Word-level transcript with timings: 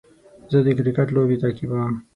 زه 0.51 0.59
د 0.65 0.67
کرکټ 0.77 1.07
لوبې 1.15 1.37
تعقیبوم. 1.43 1.93